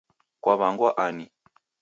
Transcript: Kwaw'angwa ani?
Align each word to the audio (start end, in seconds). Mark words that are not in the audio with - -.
Kwaw'angwa 0.43 0.89
ani? 1.05 1.25